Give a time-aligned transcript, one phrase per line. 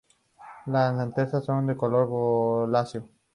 [0.65, 3.07] Las anteras son de color violáceo.